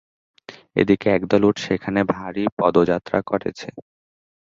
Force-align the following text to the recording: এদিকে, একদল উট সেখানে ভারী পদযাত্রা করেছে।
এদিকে, 0.75 1.07
একদল 1.11 1.41
উট 1.49 1.55
সেখানে 1.67 1.99
ভারী 2.13 2.43
পদযাত্রা 2.59 3.19
করেছে। 3.29 3.69